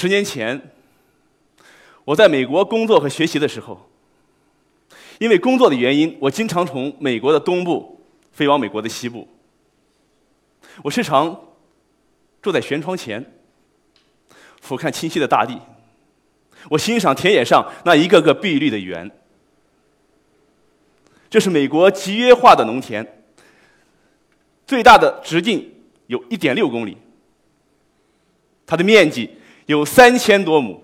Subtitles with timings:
[0.00, 0.70] 十年前，
[2.04, 3.90] 我在美国工作和学习的时候，
[5.18, 8.00] 因为工作的原因，我经常从美国的东部
[8.30, 9.26] 飞往美国的西部。
[10.84, 11.48] 我时常
[12.40, 13.28] 坐在舷窗前，
[14.60, 15.60] 俯瞰清晰的大地，
[16.70, 19.10] 我欣赏田野上那一个个碧绿的圆。
[21.28, 23.04] 这是美国集约化的农田，
[24.64, 25.74] 最大的直径
[26.06, 26.96] 有一点六公里，
[28.64, 29.28] 它的面积
[29.68, 30.82] 有三千多亩。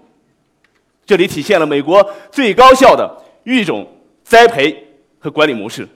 [1.05, 3.87] 这里体现了美国最高效的育种、
[4.23, 4.89] 栽培
[5.19, 5.89] 和管理模式。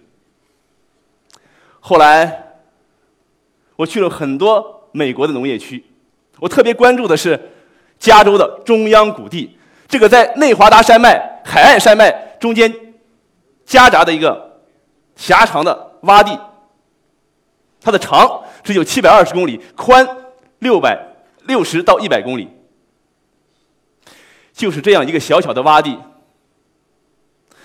[1.80, 2.45] 后来。
[3.78, 5.84] 我去了很多美国的农业区，
[6.41, 7.41] 我特别关注的是
[7.97, 12.75] 加州的中央谷地，这个在内华达山脉、海岸山脉中间
[13.64, 14.61] 夹杂的一个
[15.14, 16.36] 狭长的洼地，
[17.81, 20.05] 它的长只有七百二十公里，宽
[20.59, 21.00] 六百
[21.47, 22.48] 六十到一百公里，
[24.59, 25.97] 就是这样一个小小的洼地，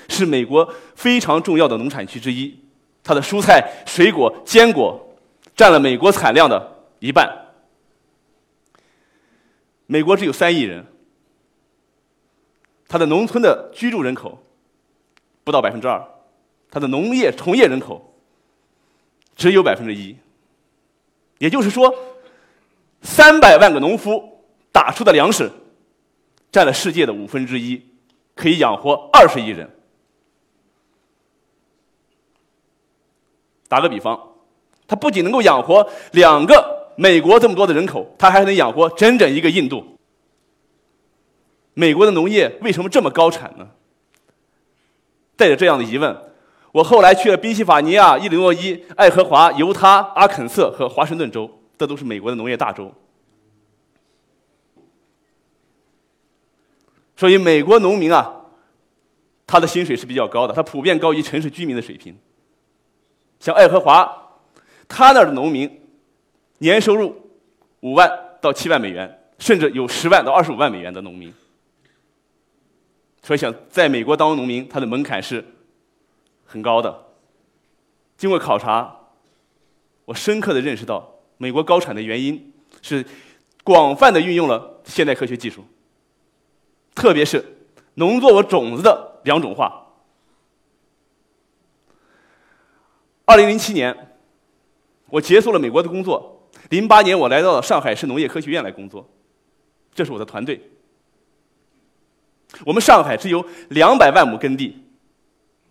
[0.08, 2.58] 是美国非常重要的农产区之一，
[3.04, 5.10] 它的蔬菜、水果、坚果。
[5.56, 7.32] 占了美国产量的一半。
[9.86, 10.84] 美国只有三亿人，
[12.88, 14.44] 它的农村的居住人口
[15.44, 16.04] 不到百分之二，
[16.72, 18.16] 它的农业从业人口
[19.36, 20.18] 只有百分之一。
[21.38, 21.94] 也就是说，
[23.04, 25.52] 三百万个农夫打出的粮食
[26.54, 27.82] 占了世界的五分之一，
[28.34, 29.70] 可以养活二十亿人。
[33.68, 34.30] 打个比方。
[34.86, 39.98] 它不仅能够养活两个美国这么多的人口，它还能养活整整一个印度。
[41.74, 43.72] 美国的农业为什么这么高产呢？
[45.36, 46.16] 带着这样的疑问，
[46.74, 52.94] 我后来去了宾夕法尼亚、伊利诺伊、爱荷华、犹他、阿肯色和华盛顿州，这都是美国的农业大州。
[57.16, 58.42] 所以，美国农民啊，
[59.46, 62.18] 他的薪水是比较高的，他普遍高于城市居民的水平。
[63.40, 64.20] 像爱荷华。
[64.86, 65.82] 他那儿的农民
[66.60, 67.32] 年收入
[67.80, 71.34] 五万到七万美元，甚至有十万到二十五万美元的农民。
[73.24, 75.44] 所以，想在美国当农民，他的门槛是
[76.46, 77.06] 很高的。
[78.18, 78.96] 经过考察，
[80.06, 82.54] 我深刻的认识到，美国高产的原因
[82.84, 83.04] 是
[83.64, 85.66] 广泛的运用了现代科学技术，
[86.96, 87.44] 特别是
[87.96, 89.88] 农作物种子的两种化。
[93.26, 94.10] 二零零七年。
[95.10, 99.08] 我结束了美国的工作，零八年我来到了上海市农业科学院来工作，
[99.94, 100.60] 这是我的团队。
[102.66, 104.76] 我们上海只有两百万亩耕地，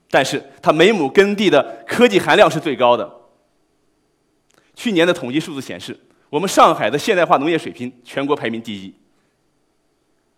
[0.09, 3.13] 但是它每亩耕地的科技含量是最高的。
[4.77, 5.99] 去年的统计数字显示，
[6.31, 8.95] 我们上海的现代化农业水平全国排名第一。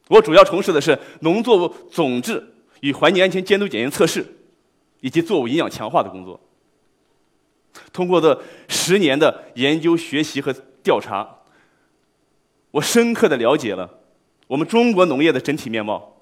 [0.08, 4.24] 我主要从事的是农作物种质与环境安全监督检验测试，
[5.00, 6.38] 以及作物营养强化的工作。
[7.92, 11.38] 通过这十年的研究、学习和调查，
[12.70, 13.98] 我深刻的了解了
[14.46, 16.16] 我们中国农业的整体面貌，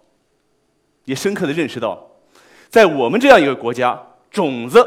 [1.04, 2.10] 也深刻的认识到，
[2.68, 4.00] 在我们这样一个国家，
[4.30, 4.86] 种子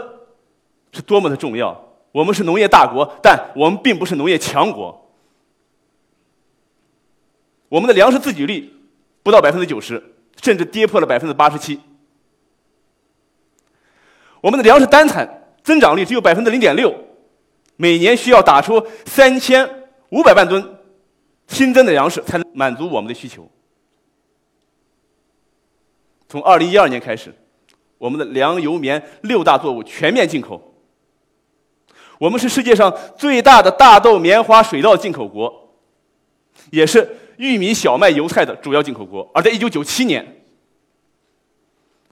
[0.91, 1.84] 是多么的重要。
[2.11, 5.11] 我们是农业大国，但我们并不是农业强国。
[7.67, 8.73] 我们的粮食自给率
[9.25, 10.01] 不到百分之九十，
[10.39, 11.81] 甚至跌破了百分之八十七。
[14.39, 15.41] 我们的粮食单产。
[15.65, 16.93] 增长率只有百分之零点六，
[17.75, 19.67] 每年需要打出三千
[20.09, 20.63] 五百万吨
[21.47, 23.49] 新增的粮食才能满足我们的需求。
[26.29, 27.33] 从二零一二年开始，
[27.97, 30.75] 我们的粮油棉六大作物全面进口。
[32.19, 35.73] 我们是世界上最大的大豆、棉花、水稻进口国，
[36.69, 39.29] 也是玉米、小麦、油菜的主要进口国。
[39.34, 40.43] 而在一九九七年，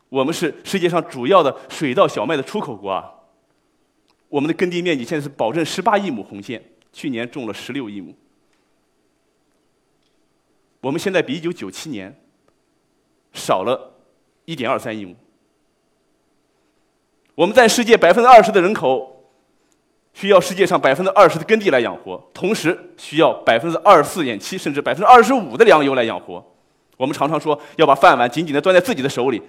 [0.09, 3.09] 我们是世界上主要的水稻、小麦的出口国啊。
[4.29, 8.15] 我们的耕地面积现在是保证十八亿亩红线，去年种了十六亿亩。
[10.81, 12.19] 我们现在比一九九七年
[13.31, 13.93] 少了
[14.45, 15.15] 一点二三亿亩。
[17.35, 19.12] 我们在世界百分之二十的人口
[20.13, 26.43] 需要世界上百分之二十的耕地来养活，同时需要百分之二十四点七甚至百分之二十五的粮油来养活。
[26.97, 29.41] 我们常常说要把饭碗紧紧的端在自己的手里，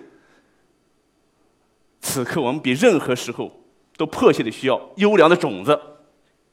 [2.00, 3.50] 此刻我们比任何时候。
[3.96, 5.80] 都迫切的需要优良的种子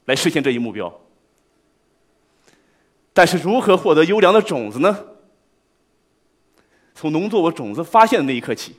[0.05, 1.01] 来实现这一目标。
[3.13, 5.05] 但是，如何获得优良的种子呢？
[6.93, 8.75] 从农作物种子发现的那一刻起，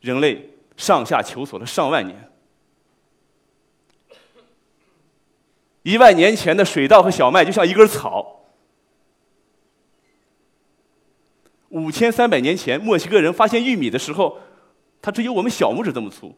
[0.00, 2.31] 人类上下求索了上万年。
[5.82, 8.44] 一万年前的水稻和小麦就像一根草，
[11.70, 14.38] 五千三百年前墨西哥人发现玉米的时候，
[15.00, 16.34] 它只有我们小拇指这么粗。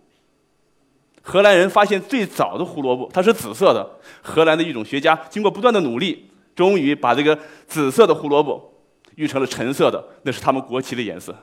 [1.20, 3.98] 荷兰人发现最早的胡萝卜，它是紫色的。
[4.22, 8.72] 荷兰的育种学家经过不断的努力，终于把这个紫色的胡萝卜
[9.16, 11.34] 育成了橙色的，那是他们国旗的颜色。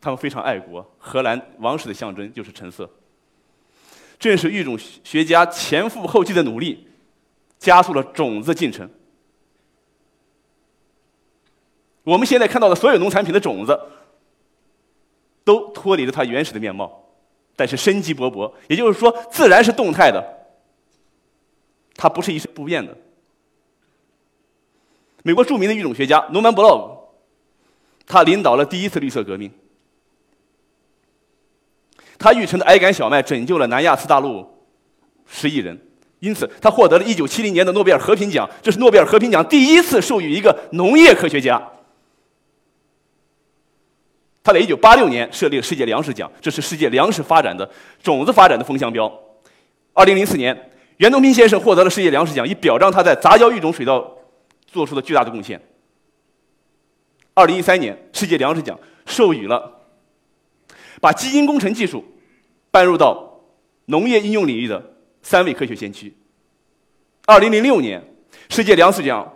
[0.00, 2.88] 他们非常爱国，荷兰王室的象征就是橙色。
[4.18, 6.88] 正是育种学家前赴后继的努力，
[7.58, 8.88] 加速了种子进程。
[12.02, 13.78] 我们现在看到的所有农产品的种子，
[15.44, 17.04] 都脱离了它原始的面貌，
[17.54, 18.52] 但是生机勃勃。
[18.68, 20.22] 也就是说，自然是动态的，
[21.94, 22.96] 它不是一成不变的。
[25.22, 27.14] 美国著名的育种学家诺曼·布洛，
[28.06, 29.52] 他领导了第一次绿色革命。
[32.18, 34.44] 他育成的矮杆小麦拯救了南亚次大陆
[35.26, 35.78] 十亿人，
[36.18, 38.48] 因此他获得了一九七零年的诺贝尔和平奖。
[38.60, 41.62] 这是诺贝尔和平奖第一次授予一个农业科学家。
[44.42, 47.70] 他在一九八六年设立了世界粮食奖，这是世界粮食发展的
[48.02, 49.12] 种子发展的风向标。
[49.92, 54.10] 二零零四年，袁隆平先生获得了世界粮食奖，以表彰他在杂交育种水稻
[54.66, 55.60] 做出的巨大的贡献。
[57.34, 58.76] 二零一三年，世界粮食奖
[59.06, 59.77] 授予了。
[61.00, 62.04] 把基因工程技术
[62.70, 63.40] 搬入到
[63.86, 66.16] 农业应用领域的三位科学先驱。
[67.26, 68.02] 二零零六年，
[68.48, 69.34] 世界粮食奖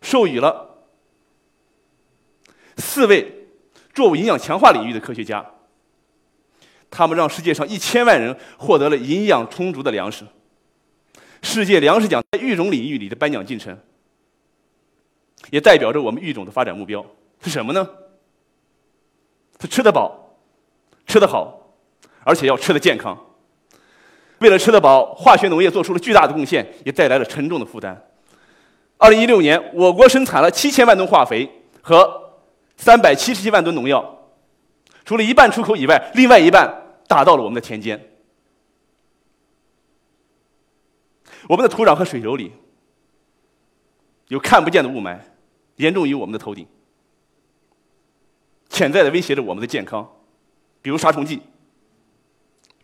[0.00, 0.86] 授予了
[2.76, 3.46] 四位
[3.94, 5.44] 作物营养强化领域的科学家，
[6.90, 10.24] 他们让世界上一千万人获得了营养充足的粮食。
[11.42, 13.78] 世界粮食奖在育种领域里的颁奖进程，
[15.50, 17.04] 也代表着我们育种的发展目标
[17.42, 17.88] 是什么呢？
[19.60, 20.15] 是吃得饱。
[21.06, 21.72] 吃得好，
[22.24, 23.16] 而且要吃得健康。
[24.40, 28.10] 为了吃得饱，化学农业做出了巨大的贡献，也带来了沉重的负担。
[28.98, 31.50] 二零一六年，我国生产了七千万吨化肥
[31.80, 32.34] 和
[32.76, 34.28] 三百七十七万吨农药，
[35.04, 38.10] 除了一半出口以外，另外一半打到了我们的田间。
[41.48, 42.52] 我们的土壤和水流里
[44.28, 45.18] 有看不见的雾霾，
[45.76, 46.66] 严重于我们的头顶，
[48.68, 50.10] 潜在的威胁着我们的健康。
[50.86, 51.42] 比如杀虫剂，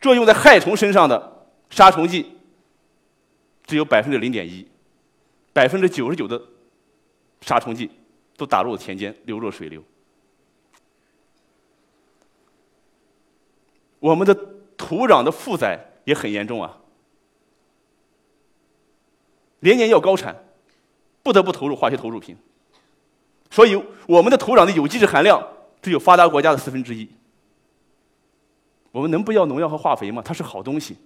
[0.01, 2.37] 作用在害虫身上的杀虫剂
[3.65, 4.67] 只有百分之零点一，
[5.53, 6.43] 百分之九十九的
[7.43, 7.89] 杀虫剂
[8.37, 9.85] 都打入了田间，流入了水流。
[14.01, 14.35] 我们的
[14.77, 16.81] 土壤的负载也很严重啊，
[19.61, 20.45] 连年要高产，
[21.23, 22.37] 不得不投入化学投入品，
[23.49, 25.41] 所以我们的土壤的有机质含量
[25.81, 27.09] 只有发达国家的四分之一。
[28.93, 30.23] 我们能不要农药和化肥吗？
[30.25, 30.97] 它是好东西，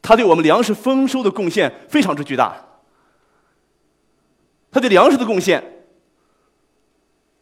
[0.00, 2.56] 它对我们粮食丰收的贡献非常之巨大。
[4.70, 5.62] 它对粮食的贡献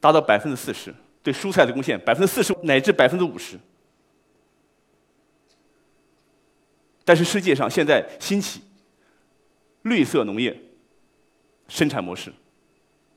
[0.01, 3.59] 达到百分之四十，对蔬菜的贡献百分之四十乃至百分之五十。
[7.05, 8.63] 但是世界上现在兴起
[9.83, 10.59] 绿色农业
[11.69, 12.33] 生产模式，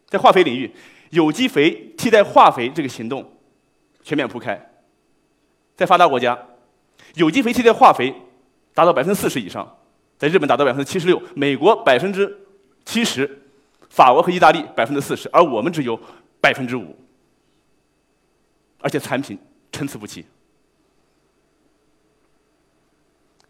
[0.08, 0.70] 在化肥领域，
[1.12, 3.38] 有机肥替代化肥这个行动
[4.04, 4.60] 全面铺开。
[5.78, 6.38] 在发达国家，
[7.14, 8.12] 有机肥替代化肥
[8.74, 9.78] 达到百分之四十以上，
[10.18, 12.36] 在日本达到百分之七十六，美国百分之
[12.84, 13.44] 七十，
[13.92, 15.98] 法国和意大利百分之四十，而我们只有
[16.42, 16.96] 百分之五，
[18.80, 19.38] 而且产品
[19.72, 20.26] 参差不齐。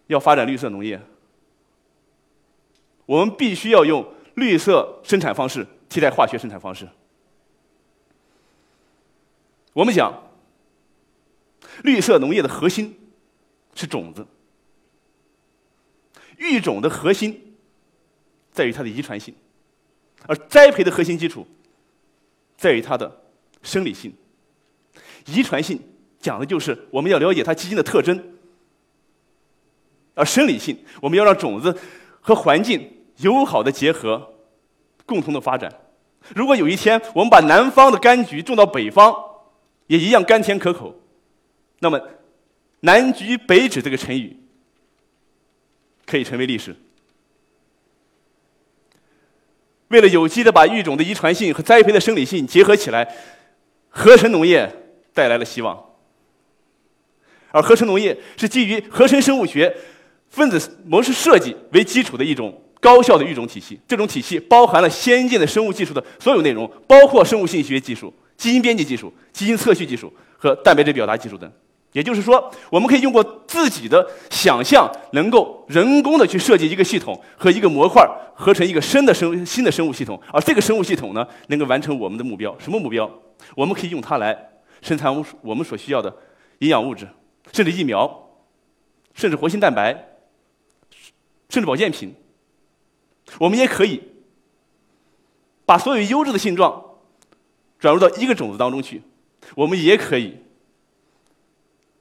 [0.08, 1.02] 要发展绿色农业，
[3.06, 4.06] 我们必须要用
[4.36, 6.86] 绿色生产方式替代化学生产方式。
[9.72, 10.27] 我们讲。
[11.84, 12.98] 绿色农业的核心
[13.76, 14.26] 是种子，
[16.38, 17.56] 育种的核心
[18.52, 19.34] 在于它的遗传性，
[20.26, 21.46] 而栽培的核心基础
[22.58, 23.22] 在于它的
[23.62, 24.14] 生理性。
[25.26, 25.80] 遗传性
[26.20, 28.38] 讲的就是我们要了解它基因的特征，
[30.16, 31.78] 而生理性我们要让种子
[32.22, 34.34] 和环境友好的结合，
[35.06, 35.72] 共同的发展。
[36.36, 39.16] 如果有一天我们把南方的柑橘种到北方，
[39.88, 40.96] 也一样甘甜可口。
[41.80, 42.02] 那么
[42.82, 44.36] ，“南橘北枳”这个成语
[46.06, 46.76] 可以成为历史。
[49.90, 53.16] 为了有机的把育种的遗传性和栽培的生理性结合起来，
[53.90, 54.70] 合成农业
[55.14, 55.82] 带来了希望。
[57.52, 59.74] 而合成农业是基于合成生物学
[60.30, 63.80] 分子模式设计为基础的一种高效的育种体系。
[63.88, 71.50] 这种体系包含了先进的生物技术的所有内容，包括生物信息学技术、基因编辑技术、基因测序技术和蛋白质表达技术等。
[71.98, 80.22] 也就是说，我们可以用过自己的想象，能够人工的去设计一个系统和一个模块，合成一个新的生新的生物系统。
[80.32, 82.56] 而这个生物系统呢，能够完成我们的目标。
[82.60, 83.10] 什么目标？
[83.56, 84.38] 我们可以用它来
[84.80, 86.16] 生产我我们所需要的
[86.60, 87.08] 营养物质，
[87.52, 88.30] 甚至疫苗，
[89.16, 89.92] 甚至活性蛋白，
[91.50, 92.14] 甚至保健品。
[93.40, 94.04] 我们也可以
[95.66, 96.80] 把所有优质的性状
[97.80, 99.02] 转入到一个种子当中去。
[99.56, 100.38] 我们也可以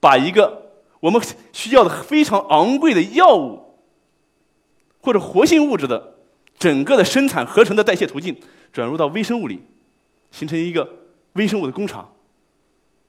[0.06, 0.70] 把一个
[1.00, 1.20] 我们
[1.52, 3.74] 需要的非常昂贵的药物
[5.00, 6.14] 或者活性物质的
[6.56, 8.40] 整个的生产合成的代谢途径
[8.72, 9.60] 转入到微生物里，
[10.30, 10.88] 形成一个
[11.32, 12.14] 微生物的工厂，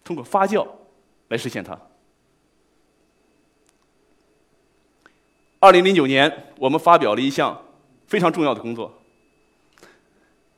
[0.04, 0.68] 通过发酵
[1.28, 1.80] 来实现它。
[5.60, 7.64] 二零零九年，我们发表了一项
[8.08, 9.00] 非常重要的工作，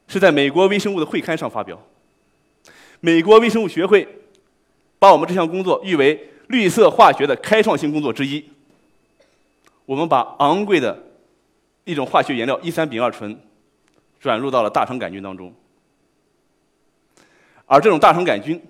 [0.08, 1.86] 是在美国微生物的会刊上发表。
[3.02, 4.19] 美国微生物学会
[5.00, 8.44] 把我们这项工作誉为绿色化学的开创性工作之一。
[9.86, 11.02] 我们把昂贵的
[11.86, 13.40] 一种化学原料一三丙二醇
[14.20, 15.52] 转入到了大肠杆菌当中，
[17.66, 18.62] 而这种大肠杆菌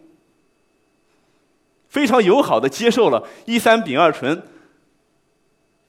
[1.89, 4.41] 非常友好的接受了一三丙二醇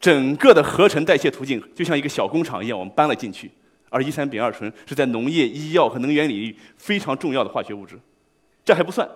[0.01, 3.51] 整个的合成代谢途径，就像一个小工厂一样，我们搬了进去。
[3.91, 7.99] 而一三丙二醇是在农业、医药和能源领域非常重要的化学物质。
[8.65, 9.09] 这还不算，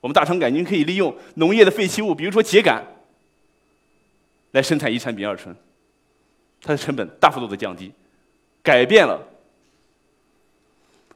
[0.00, 2.82] 我们大肠杆菌可以利用农业的废弃物，比如说秸秆，
[4.52, 5.54] 来生产一产丙二醇，
[6.62, 7.92] 它的成本大幅度的降低，
[8.62, 9.20] 改变了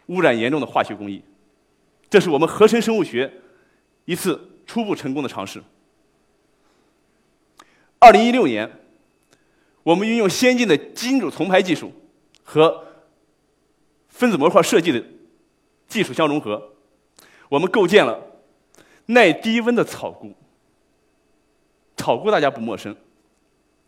[0.06, 1.22] 污染严重的化学工艺。
[2.10, 3.32] 这是我们合成生物学
[4.04, 5.62] 一次初步成功的尝试。
[7.98, 8.70] 二零一六年，
[9.82, 11.90] 我们运用先进的基因组重排技术
[12.42, 12.84] 和
[14.08, 15.02] 分子模块设计的
[15.88, 16.72] 技术相融合。
[17.48, 18.20] 我们构建了
[19.06, 20.34] 耐低温的草菇。
[21.96, 22.94] 草菇大家不陌生，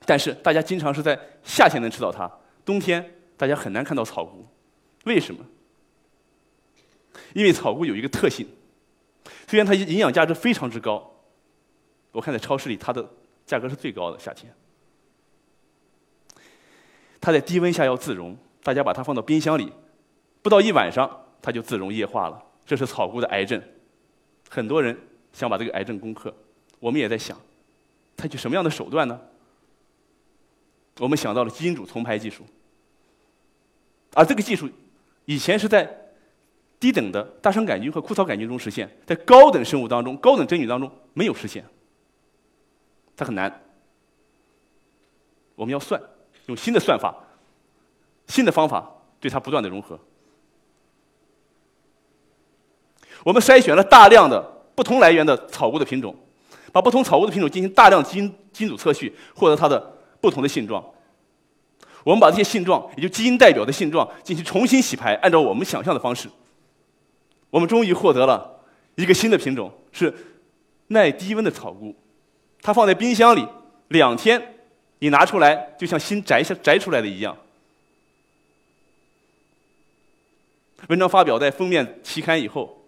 [0.05, 2.31] 但是大家经常是在夏天能吃到它，
[2.65, 4.47] 冬天大家很难看到草菇。
[5.05, 5.45] 为什么？
[7.35, 8.47] 因为草菇有一个特性，
[9.47, 11.11] 虽然它营养价值非常之高，
[12.13, 13.07] 我看在超市里它的
[13.45, 14.19] 价格是最高的。
[14.19, 14.55] 夏天，
[17.21, 19.73] 它在低温下要自溶，大家把它放到冰箱里，
[20.43, 22.43] 不到一晚上它就自溶液化了。
[22.65, 23.63] 这是草菇的癌症，
[24.49, 24.97] 很多人
[25.33, 26.35] 想把这个癌症攻克，
[26.79, 27.39] 我们也在想，
[28.17, 29.21] 采取什么样的手段呢？
[30.99, 32.43] 我们想到了基因组重排技术，
[34.15, 34.69] 而这个技术
[35.27, 35.95] 以前是在
[36.81, 41.65] 低等的大肠杆菌和枯草杆菌中实现，在高等生物当中、高等真菌当中没有实现，
[43.15, 43.63] 它很难。
[45.55, 46.01] 我们要算，
[46.47, 47.15] 用新的算法、
[48.29, 49.99] 新的方法对它不断的融合。
[53.27, 54.41] 我们筛选了大量的
[54.77, 56.15] 不同来源的草菇的品种，
[56.71, 59.81] 把不同草菇的品种进行大量基因基因组测序，获得它的
[60.21, 60.85] 不同的性状。
[62.05, 66.29] 我们把这些性状，也就基因代表的性状进行重新洗牌，按照我们想象的方式，
[67.51, 68.61] 我们终于获得了
[68.95, 70.15] 一个新的品种，是
[70.87, 71.97] 耐低温的草菇。
[72.63, 73.45] 它放在冰箱里
[73.89, 74.55] 两天，
[75.01, 77.37] 你拿出来就像新摘下摘出来的一样。
[80.87, 82.86] 文章发表在封面期刊以后。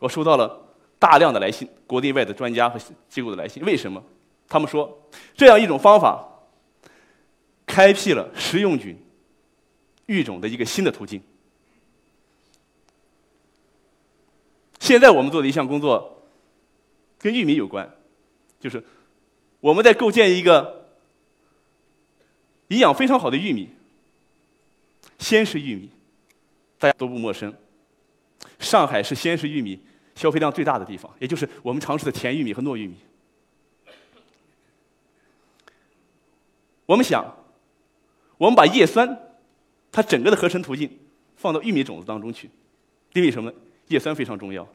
[0.00, 3.62] 我收到了大量的来信，国内外的专家和机构的来信。
[3.64, 4.02] 为什么？
[4.48, 6.24] 他们说，这样一种方法，
[7.66, 8.96] 开辟了食用菌
[10.06, 11.20] 育种的一个新的途径。
[14.78, 16.22] 现在我们做的一项工作，
[17.18, 17.92] 跟玉米有关，
[18.60, 18.84] 就是
[19.58, 20.86] 我们在构建一个
[22.68, 23.68] 营养非常好的玉米——
[25.18, 25.90] 鲜食玉米，
[26.78, 27.52] 大家都不陌生。
[28.58, 29.80] 上海是鲜食玉米
[30.14, 32.96] 消费量最大的地方，也就是我们常吃的甜玉米和糯玉米。
[36.86, 37.24] 我们想，
[38.38, 39.18] 我们把叶酸
[39.90, 40.90] 它整个的合成途径
[41.36, 42.50] 放到玉米种子当中去，
[43.12, 43.52] 因为什么？
[43.88, 44.68] 叶酸非常重要，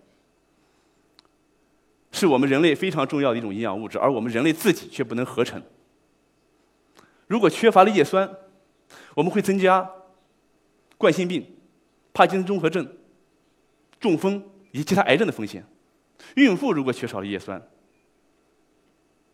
[2.14, 5.62] 是我们人类非常重要的一种营养物质，而我们人类自己却不能合成。
[7.28, 8.30] 如果缺乏了叶酸，
[9.16, 9.90] 我们会增加
[10.98, 11.46] 冠心病、
[12.14, 12.88] 帕金森综合症。
[14.02, 15.66] 中风以及其他癌症的风险。
[16.36, 17.62] 孕妇如果缺少了叶酸，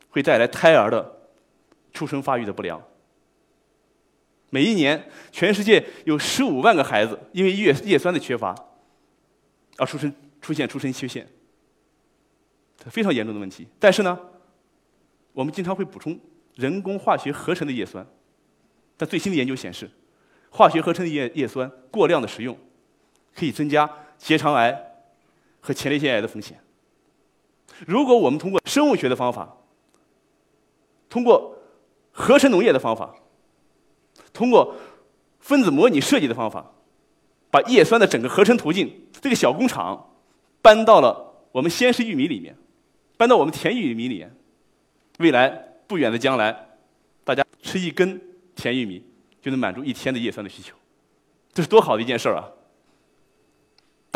[0.09, 1.29] 会带来胎儿的
[1.93, 2.81] 出生发育的不良。
[4.49, 8.55] 每一年，全世界有十五万个孩子因为叶叶酸的缺乏
[9.77, 11.27] 而出生出现出生缺陷，
[12.85, 13.67] 非常严重的问题。
[13.79, 14.17] 但是呢，
[15.33, 16.17] 我们经常会补充
[16.55, 18.05] 人工化学合成的叶酸，
[18.95, 19.89] 但最新的研究显示，
[20.49, 22.57] 化学合成的叶叶酸过量的食用
[23.35, 23.89] 可以增加。
[24.17, 24.93] 结肠癌
[25.59, 26.59] 和前列腺癌的风险。
[27.85, 29.57] 如果我们通过生物学的方法，
[31.09, 31.57] 通过
[32.11, 33.15] 合成农业的方法，
[34.33, 34.75] 通过
[35.39, 36.73] 分子模拟设计的方法，
[37.51, 40.13] 把叶酸的整个合成途径这个小工厂
[40.61, 42.55] 搬到了我们先是玉米里面，
[43.15, 44.35] 搬到我们甜玉米里面。
[45.19, 45.49] 未来
[45.87, 46.67] 不远的将来，
[47.23, 48.19] 大家吃一根
[48.55, 49.03] 甜玉米
[49.41, 50.75] 就能满足一天的叶酸的需求，
[51.53, 52.49] 这是多好的一件事儿啊！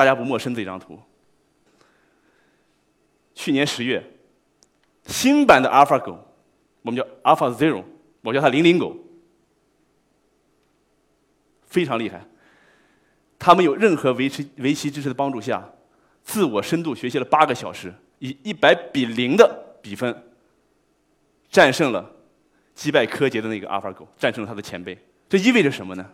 [0.02, 1.00] 大家不陌生这张图。
[3.36, 4.04] 去年十月，
[5.06, 6.18] 新版的 AlphaGo，
[6.82, 7.84] 我们叫 AlphaZero，
[8.22, 8.98] 我叫它“零零狗”，
[11.70, 12.26] 非常厉害。
[13.38, 15.70] 他没有任何维持围棋知识的帮助下，
[16.24, 20.24] 自我深度学习了八个小时，以一百比零的比分，
[21.52, 22.12] 战胜了
[22.74, 24.98] 击败柯洁的那个 AlphaGo，战胜了他的前辈。
[25.30, 26.10] 这意味着什么呢？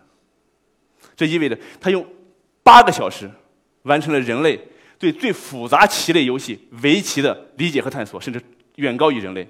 [1.15, 2.05] 这意味着他用
[2.61, 3.31] 八个小时
[3.87, 4.59] 完成了人类
[4.99, 8.39] 对最复杂棋类游戏围棋的理解和探索，甚至
[8.75, 9.47] 远高于人类。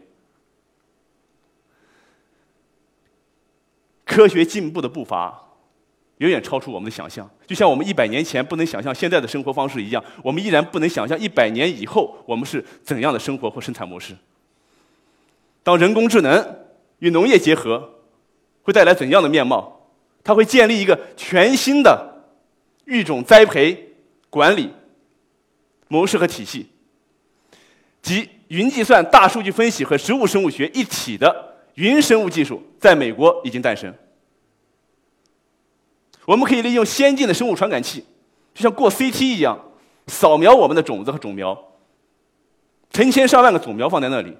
[4.05, 5.43] 科学进步的步伐。
[6.19, 14.17] 远远超出我们的想象，就像我们一百年前不能想象现在的生活方式一样，我们依然不能想象一百年以后我们是怎样的生活或生产模式。
[15.61, 16.65] 当人工智能
[16.97, 17.99] 与农业结合，
[18.63, 19.91] 会带来怎样的面貌？
[20.23, 22.23] 它会建立一个全新的
[22.85, 23.86] 育种栽培
[24.37, 24.71] 管理
[25.87, 26.69] 模式和体系，
[28.03, 33.91] 及云计算、大数据分析和植物生物学一体的云生物技术，在美国已经诞生。
[36.25, 38.05] 我们可以利用先进的生物传感器，
[38.53, 39.59] 就像过 CT 一样，
[40.05, 41.57] 扫描我们的种子和种苗，
[42.91, 44.37] 成千上万个种苗放在那里，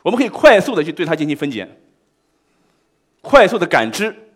[0.00, 1.82] 我们可以快速的去对它进行分拣，
[3.20, 4.32] 快速的感知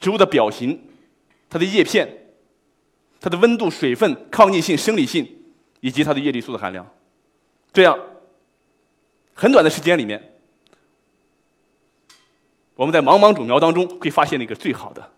[0.00, 0.82] 植物的表型、
[1.50, 2.21] 它的叶片、
[3.22, 5.26] 它的温度、水分、抗逆性、生理性
[5.78, 6.84] 以及它的叶绿素的含量，
[7.72, 7.96] 这样
[9.32, 10.34] 很短的时间里面。
[12.74, 15.12] 我们在茫茫种苗当中会发现那个最好的，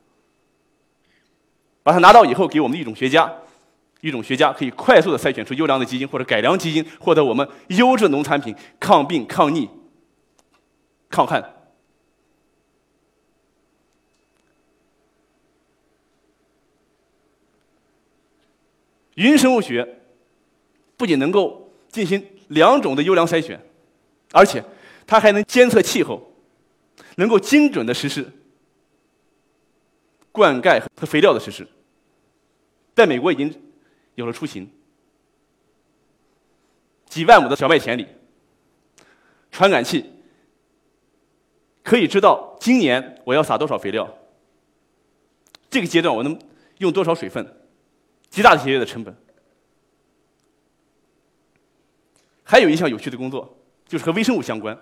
[1.83, 3.33] 把它拿到以后给我们的育种学家，
[4.03, 9.71] 育种学家可以快速的筛选出优良的基因或者改良基因，获得我们优质农产品，抗病、抗逆、
[11.09, 11.54] 抗旱。
[19.15, 20.01] 云生物学
[20.97, 23.61] 不仅能够进行两种的优良筛选，
[24.33, 24.63] 而且
[25.07, 26.31] 它还能监测气候。
[27.17, 28.29] 能够精准的实施
[30.33, 31.65] 灌溉和肥料的实施，
[32.95, 33.53] 在美国已经
[34.17, 34.69] 有了雏形。
[37.07, 38.07] 几万亩的小麦田里，
[39.53, 40.05] 传感器
[41.85, 44.13] 可以知道今年我要撒多少肥料，
[45.71, 46.37] 这个阶段我能
[46.79, 47.47] 用多少水分，
[48.35, 49.17] 极大的节约的成本。
[52.43, 54.77] 还有一项有趣的工作，就是和微生物相关。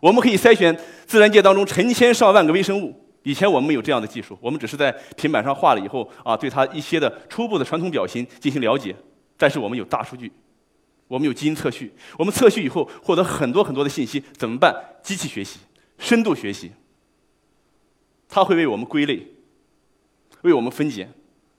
[0.00, 3.08] 我们可以筛选自然界当中成千上万个微生物。
[3.22, 8.96] 以前我们没有这样的技术，我们只是在平板上画了以后啊，对它一些的初步的传统表型进行了解。
[9.36, 10.32] 但是我们有大数据，
[11.06, 14.74] 我们有基因测序，我们测序以后获得很多很多的信息，怎么办？
[15.04, 15.60] 机器学习、
[15.98, 16.72] 深度学习，
[18.28, 19.24] 它会为我们归类，
[20.42, 21.08] 为我们分解，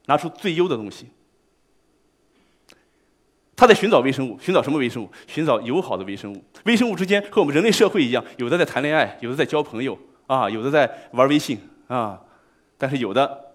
[0.08, 1.08] 拿出最优的东西。
[3.58, 5.10] 他在寻找微生物，寻找什么微生物？
[5.28, 6.44] 寻找友好的微生物。
[6.66, 12.22] 微生物之间和我们人类社会一样，有的在谈恋爱，有的在交朋友，啊，有的在玩微信，啊，
[12.78, 13.54] 但是有的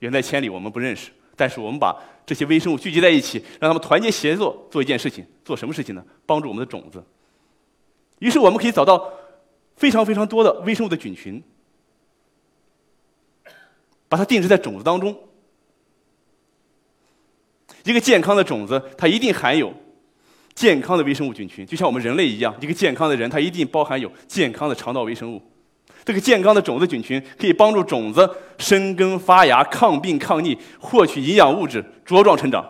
[0.00, 1.12] 远在千里，我们不认识。
[1.36, 1.96] 但是我们把
[2.26, 6.04] 这些微生物聚集在一起，让他们团结协作做一件事情，做什么事情呢？
[6.26, 7.00] 帮助我们的种子。
[8.18, 9.08] 于是我们可以找到
[9.76, 11.40] 非常非常多的微生物的菌群，
[14.08, 15.16] 把它定植在种子当中。
[17.88, 19.72] 一个健康的种子，它一定含有
[20.54, 22.54] 健康的微生物菌群，就像我们人类一样。
[22.60, 25.40] 一个健康的人，它一定包含有健康的肠道微生物。
[26.04, 32.64] 这个健康的种子菌群可以帮助种子生根发芽、抗病抗逆、获取营养物质、茁壮成长，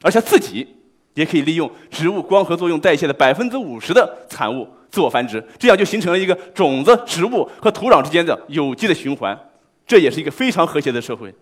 [0.00, 0.66] 而且自己
[1.12, 9.38] 也可以利用植物光合作用代谢的百分之五十的产物自我繁殖，这样就形成了一个种子、植物和土壤之间的有机的循环。
[9.86, 11.34] 这也是一个非常和谐的社会。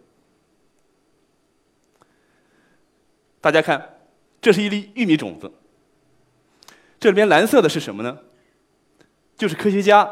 [3.43, 3.99] 大家看，
[4.41, 5.53] 这是一粒玉米种子。
[7.01, 8.17] 这里边蓝色的是什么呢？
[9.37, 10.09] 就是科学家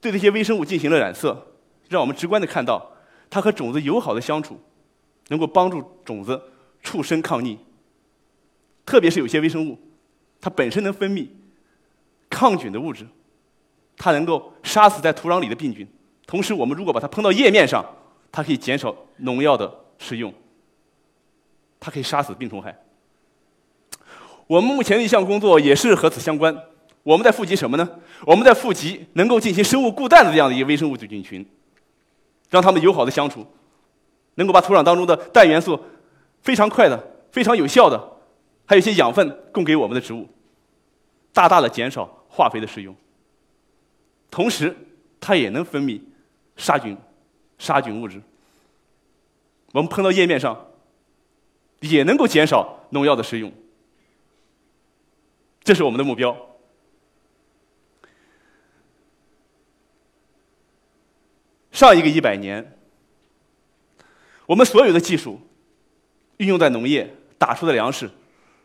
[0.00, 1.46] 对这些微生物进行了染色，
[1.88, 2.94] 让我们直观的看到
[3.30, 4.60] 它和种子友好的相处，
[5.28, 6.42] 能够帮助种子
[6.82, 7.56] 畜生抗逆。
[8.84, 9.78] 特别是有些微生物，
[10.40, 11.28] 它本身能分泌
[12.28, 13.06] 抗菌的物质，
[13.96, 15.86] 它能够杀死在土壤里的病菌。
[16.26, 17.84] 同时，我们如果把它喷到叶面上，
[18.32, 20.34] 它可以减少农药的使用。
[21.84, 22.72] 它可以杀死病虫害。
[24.46, 26.56] 我们目前的一项工作也是和此相关。
[27.02, 28.00] 我们在富集什么呢？
[28.24, 31.44] 我们在富集能够进行生物固氮的这样的一个微生物菌群。
[32.48, 33.44] 让它们友好的相处，
[34.36, 35.80] 能够把土壤当中的氮元素
[36.42, 37.98] 非常快的、非常有效的，
[38.64, 40.28] 还有一些养分供给我们的植物，
[41.32, 42.94] 大大的减少化肥的使用。
[44.30, 44.76] 同时，
[45.18, 46.00] 它也能分泌
[46.56, 46.96] 杀菌、
[47.58, 48.22] 杀菌物质。
[49.72, 50.66] 我们喷到叶面上，
[51.82, 53.52] 也能够减少农药的使用。
[55.62, 56.36] 这是我们的目标。
[61.70, 62.78] 上一个一百年，
[64.46, 65.40] 我们所有的技术
[66.36, 68.10] 运用在农业，打出的粮食，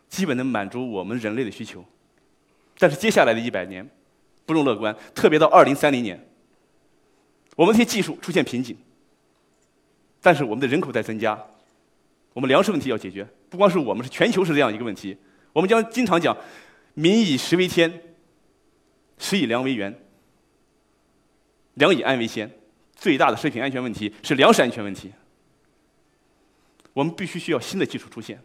[0.08, 1.84] 基本能满足我们人类的需求。
[2.78, 3.88] 但是接下来的一百年，
[4.46, 6.28] 不容乐观，特别到二零三零年，
[7.56, 8.76] 我们这些技术出现瓶颈。
[10.20, 11.44] 但是我们的人口在增加，
[12.38, 15.16] 我们粮食问题要解决，不光是我们，是全球是这样一个问题。
[15.52, 16.36] 我们将经常讲
[16.94, 18.00] “民以食为天，
[19.18, 19.92] 食以粮为源，
[21.74, 22.48] 粮以安为先”。
[22.94, 25.10] 最大的食品安全问题是粮食安全问题。
[26.92, 28.40] 我们必须需要新的技术出现，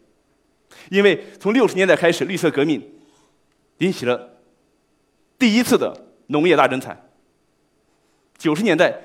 [0.90, 2.82] 因为从六十年代开始，绿色革命
[3.78, 4.40] 引起了
[5.38, 7.12] 第一次的农业大增产。
[8.40, 9.00] 九十年代，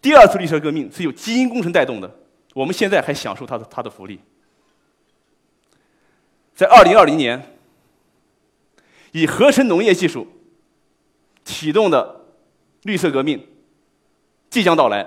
[0.00, 2.12] 第二次绿色革命是由基因工程带动的，
[2.54, 4.20] 我们现在还享受它的它的福利。
[6.54, 7.56] 在二零二零年，
[9.12, 10.26] 以合成农业技术
[11.44, 12.26] 启动的
[12.82, 13.46] 绿色革命。
[14.50, 15.06] 即将到来，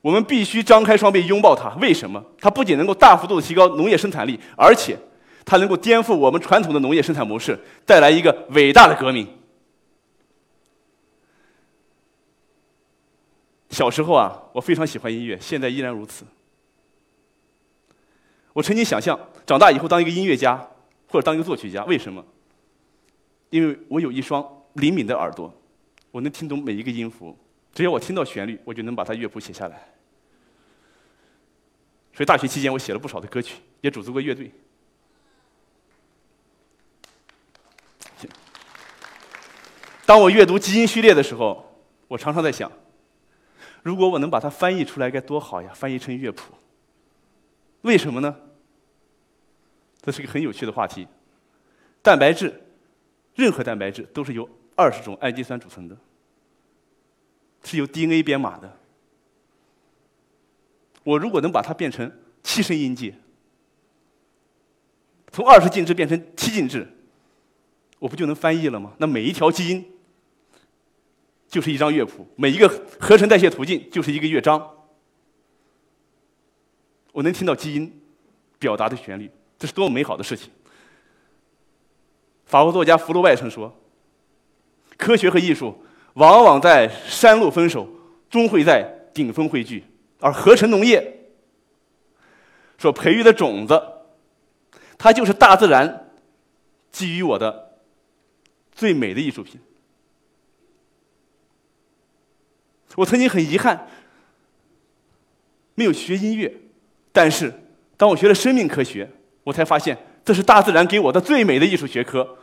[0.00, 1.76] 我们必须张开双臂拥抱它。
[1.80, 2.24] 为什么？
[2.40, 4.98] 它不仅能够大幅度的提高农业生产力，而且
[5.44, 9.28] 它能够颠覆我们传统的农业生产模式，带来一个伟大的革命。
[13.72, 16.24] 小时候啊，我非常喜欢音乐，现在依然如此。
[18.52, 20.56] 我曾经想象长大以后当一个音乐家，
[21.08, 21.82] 或者当一个作曲家。
[21.86, 22.22] 为什么？
[23.48, 25.52] 因为我有一双灵敏的耳朵，
[26.10, 27.36] 我能听懂每一个音符。
[27.72, 29.88] 只要我听到旋律，我就能把它乐谱写下来。
[32.12, 34.52] 所以大学期间，我写了不少的歌曲，也组织过乐队。
[40.04, 41.74] 当我阅读基因序列的时候，
[42.08, 42.70] 我常常在想，
[43.82, 45.72] 如果我能把它翻译出来，该多好呀！
[45.74, 46.54] 翻译成乐谱。
[47.82, 48.36] 为什么呢？
[50.00, 51.06] 这是个很有趣的话题。
[52.00, 52.62] 蛋白质，
[53.34, 55.96] 任何蛋白质都是由二十种氨基酸组成的。
[57.64, 58.78] 是由 DNA 编码的。
[61.04, 62.10] 我如果能把它变成
[62.42, 63.14] 七声音阶，
[65.32, 66.88] 从二十进制变成七进制，
[67.98, 68.94] 我不就能翻译了吗？
[68.98, 69.91] 那每一条基因
[71.52, 72.66] 就是一张乐谱，每一个
[72.98, 74.70] 合成代谢途径就是一个乐章。
[77.12, 78.00] 我能听到基因
[78.58, 80.48] 表达的旋律，这是多么美好的事情！
[82.46, 83.78] 法国作家福楼拜曾说
[84.96, 85.84] ：“科学和艺术。”
[86.14, 87.86] 往往在山路分手，
[88.30, 89.84] 终会在顶峰汇聚。
[90.20, 91.30] 而合成农业
[92.78, 93.82] 所培育的种子，
[94.96, 96.10] 它就是大自然
[96.90, 97.78] 给予我的
[98.72, 99.60] 最美的艺术品。
[102.96, 103.88] 我曾经很遗憾
[105.74, 106.52] 没有学音乐，
[107.12, 107.52] 但是
[107.96, 109.10] 当我学了生命科学，
[109.44, 112.36] 我才发现这是大自然给我的最美的艺术学科。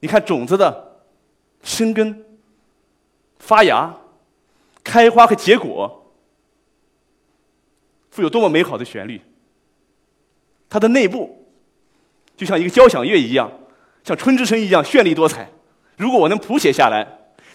[0.00, 1.00] 你看种子的
[1.62, 2.24] 生根。
[3.36, 3.94] 发芽、
[4.82, 6.14] 开花和结果，
[8.10, 9.20] 富有多么美好的旋律！
[10.70, 11.46] 它的内部
[12.38, 13.52] 就像一个交响乐一样，
[14.02, 15.50] 像春之声一样绚丽多彩。
[15.98, 17.06] 如果我能谱写下来，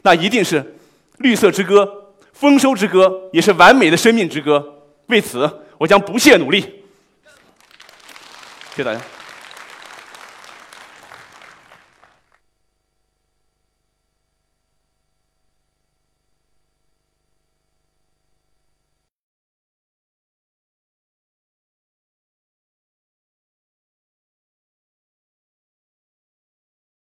[0.04, 0.76] 那一定是
[1.20, 4.84] 绿色之歌、丰收之歌，也是完美的生命之歌。
[5.08, 6.62] 为此，我将不懈努力。
[8.76, 9.02] 谢谢大家。